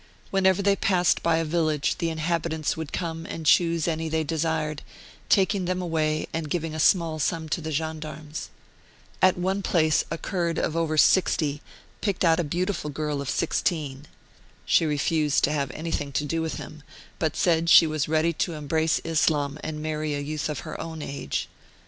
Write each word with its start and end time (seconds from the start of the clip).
Whenever 0.31 0.63
they 0.63 0.75
passed 0.75 1.21
by 1.21 1.37
a 1.37 1.45
village 1.45 1.99
the 1.99 2.09
inhabitants 2.09 2.75
would 2.75 2.91
come 2.91 3.23
and 3.27 3.45
choose 3.45 3.87
any 3.87 4.09
they 4.09 4.23
desired, 4.23 4.81
taking 5.29 5.65
them 5.65 5.79
away 5.79 6.25
and 6.33 6.49
giving 6.49 6.73
a 6.73 6.79
small 6.79 7.19
sum 7.19 7.47
to 7.47 7.61
the 7.61 7.71
gendarmes. 7.71 8.49
At 9.21 9.37
one 9.37 9.61
place 9.61 10.03
a 10.09 10.17
Kurd 10.17 10.57
of 10.57 10.75
over 10.75 10.97
60 10.97 11.61
picked 12.01 12.25
out 12.25 12.39
a 12.39 12.43
beautiful 12.43 12.89
girl 12.89 13.21
of 13.21 13.29
16. 13.29 14.07
She 14.65 14.85
'refused 14.87 15.43
to 15.43 15.51
have 15.51 15.69
anything 15.69 16.11
to 16.13 16.25
do 16.25 16.41
with 16.41 16.55
him, 16.55 16.81
but 17.19 17.35
said 17.35 17.69
she 17.69 17.85
was 17.85 18.09
ready 18.09 18.33
to 18.33 18.53
embrace 18.53 18.99
Islam 19.03 19.59
and 19.63 19.83
marry 19.83 20.15
a 20.15 20.19
youth 20.19 20.49
of 20.49 20.61
her 20.61 20.81
own 20.81 21.03
age. 21.03 21.47